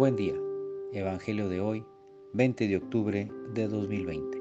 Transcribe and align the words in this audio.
Buen 0.00 0.16
día. 0.16 0.32
Evangelio 0.94 1.50
de 1.50 1.60
hoy, 1.60 1.84
20 2.32 2.68
de 2.68 2.76
octubre 2.78 3.30
de 3.52 3.68
2020. 3.68 4.38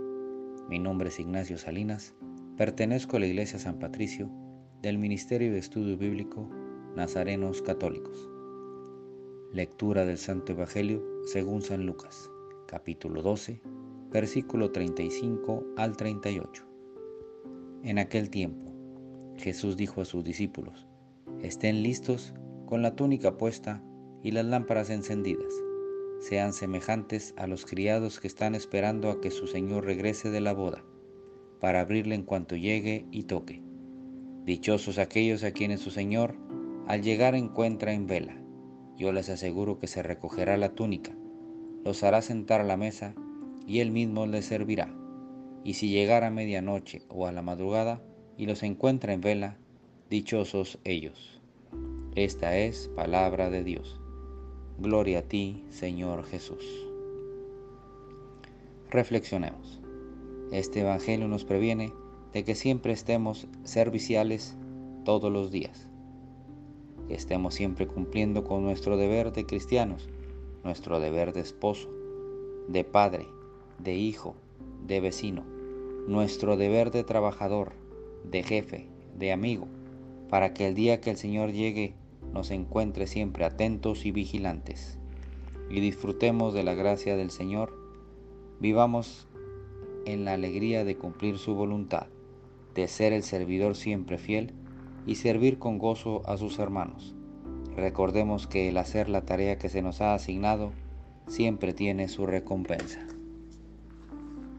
Mi 0.70 0.80
nombre 0.80 1.10
es 1.10 1.20
Ignacio 1.20 1.58
Salinas. 1.58 2.16
Pertenezco 2.56 3.18
a 3.18 3.20
la 3.20 3.26
Iglesia 3.26 3.60
San 3.60 3.78
Patricio 3.78 4.32
del 4.82 4.98
Ministerio 4.98 5.52
de 5.52 5.58
Estudio 5.58 5.98
Bíblico 5.98 6.50
Nazarenos 6.96 7.62
Católicos. 7.62 8.30
Lectura 9.52 10.06
del 10.06 10.18
Santo 10.18 10.54
Evangelio 10.54 11.04
según 11.26 11.62
San 11.62 11.86
Lucas, 11.86 12.32
capítulo 12.66 13.22
12, 13.22 13.62
versículo 14.12 14.72
35 14.72 15.74
al 15.76 15.98
38. 15.98 16.64
En 17.84 18.00
aquel 18.00 18.30
tiempo, 18.30 18.72
Jesús 19.36 19.76
dijo 19.76 20.00
a 20.00 20.06
sus 20.06 20.24
discípulos, 20.24 20.88
estén 21.42 21.84
listos 21.84 22.34
con 22.66 22.82
la 22.82 22.96
túnica 22.96 23.38
puesta 23.38 23.84
y 24.24 24.32
las 24.32 24.46
lámparas 24.46 24.90
encendidas. 24.90 25.54
Sean 26.20 26.54
semejantes 26.54 27.34
a 27.38 27.48
los 27.48 27.66
criados 27.66 28.20
que 28.20 28.28
están 28.28 28.56
esperando 28.56 29.10
a 29.10 29.22
que 29.22 29.32
su 29.32 29.48
Señor 29.48 29.86
regrese 29.86 30.30
de 30.30 30.42
la 30.42 30.54
boda, 30.54 30.84
para 31.60 31.82
abrirle 31.82 32.16
en 32.16 32.24
cuanto 32.24 32.56
llegue 32.56 33.06
y 33.12 33.24
toque. 33.24 33.62
Dichosos 34.46 34.98
aquellos 34.98 35.44
a 35.44 35.52
quienes 35.52 35.80
su 35.80 35.92
Señor 35.92 36.36
al 36.88 37.04
llegar 37.04 37.36
encuentra 37.36 37.94
en 37.94 38.08
vela. 38.08 38.36
Yo 38.98 39.12
les 39.12 39.30
aseguro 39.30 39.80
que 39.80 39.88
se 39.88 40.04
recogerá 40.04 40.58
la 40.58 40.74
túnica, 40.74 41.16
los 41.86 42.04
hará 42.04 42.22
sentar 42.22 42.62
a 42.62 42.66
la 42.66 42.78
mesa 42.78 43.14
y 43.66 43.80
él 43.80 43.92
mismo 43.92 44.26
les 44.26 44.46
servirá. 44.46 44.94
Y 45.64 45.76
si 45.76 45.90
llegara 45.90 46.28
a 46.28 46.32
medianoche 46.32 47.04
o 47.10 47.28
a 47.28 47.32
la 47.32 47.42
madrugada 47.42 48.02
y 48.38 48.46
los 48.46 48.64
encuentra 48.64 49.14
en 49.14 49.22
vela, 49.22 49.58
dichosos 50.10 50.80
ellos. 50.84 51.40
Esta 52.16 52.58
es 52.58 52.90
palabra 52.96 53.50
de 53.50 53.64
Dios. 53.64 54.02
Gloria 54.82 55.20
a 55.20 55.22
ti, 55.24 55.66
Señor 55.72 56.24
Jesús. 56.24 56.88
Reflexionemos. 58.90 59.82
Este 60.54 60.80
Evangelio 60.80 61.28
nos 61.28 61.44
previene 61.44 61.92
de 62.32 62.46
que 62.46 62.56
siempre 62.56 62.94
estemos 62.94 63.46
serviciales 63.66 64.56
todos 65.04 65.34
los 65.34 65.52
días. 65.52 65.90
Que 67.10 67.16
estemos 67.16 67.56
siempre 67.56 67.88
cumpliendo 67.88 68.46
con 68.46 68.64
nuestro 68.64 68.96
deber 68.96 69.34
de 69.34 69.46
cristianos, 69.46 70.08
nuestro 70.64 71.02
deber 71.02 71.34
de 71.34 71.42
esposo, 71.42 71.90
de 72.70 72.86
padre, 72.86 73.28
de 73.80 73.96
hijo, 73.96 74.36
de 74.88 75.02
vecino, 75.02 75.44
nuestro 76.08 76.56
deber 76.56 76.92
de 76.92 77.04
trabajador, 77.04 77.74
de 78.24 78.44
jefe, 78.44 78.88
de 79.18 79.34
amigo, 79.34 79.68
para 80.30 80.54
que 80.54 80.70
el 80.70 80.74
día 80.74 81.02
que 81.02 81.10
el 81.10 81.18
Señor 81.18 81.52
llegue 81.52 81.96
nos 82.34 82.52
encuentre 82.52 83.08
siempre 83.08 83.46
atentos 83.46 84.06
y 84.06 84.12
vigilantes. 84.12 84.98
Y 85.70 85.80
disfrutemos 85.80 86.54
de 86.54 86.64
la 86.64 86.74
gracia 86.74 87.16
del 87.16 87.32
Señor, 87.32 87.74
vivamos 88.60 89.28
en 90.06 90.26
la 90.26 90.34
alegría 90.34 90.84
de 90.84 90.98
cumplir 90.98 91.38
su 91.38 91.54
voluntad, 91.56 92.08
de 92.76 92.88
ser 92.88 93.14
el 93.14 93.24
servidor 93.24 93.76
siempre 93.76 94.18
fiel 94.18 94.54
y 95.06 95.16
servir 95.16 95.60
con 95.60 95.78
gozo 95.78 96.22
a 96.26 96.38
sus 96.38 96.60
hermanos. 96.60 97.16
Recordemos 97.76 98.48
que 98.48 98.70
el 98.70 98.78
hacer 98.78 99.10
la 99.10 99.22
tarea 99.22 99.58
que 99.58 99.70
se 99.70 99.82
nos 99.82 100.02
ha 100.02 100.14
asignado 100.14 100.72
siempre 101.28 101.74
tiene 101.74 102.08
su 102.08 102.26
recompensa. 102.26 103.06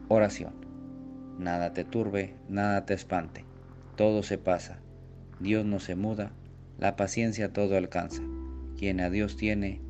Oración. 0.07 0.53
Nada 1.37 1.73
te 1.73 1.83
turbe, 1.83 2.35
nada 2.49 2.85
te 2.85 2.93
espante, 2.93 3.45
todo 3.95 4.21
se 4.23 4.37
pasa, 4.37 4.79
Dios 5.39 5.65
no 5.65 5.79
se 5.79 5.95
muda, 5.95 6.33
la 6.77 6.95
paciencia 6.95 7.53
todo 7.53 7.77
alcanza. 7.77 8.21
Quien 8.77 8.99
a 8.99 9.09
Dios 9.09 9.37
tiene, 9.37 9.81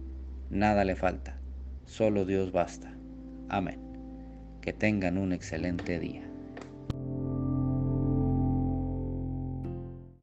nada 0.49 0.85
le 0.85 0.95
falta. 0.95 1.39
Solo 1.85 2.25
Dios 2.25 2.51
basta. 2.51 2.93
Amén. 3.49 3.79
Que 4.61 4.73
tengan 4.73 5.17
un 5.17 5.33
excelente 5.33 5.99
día. 5.99 6.30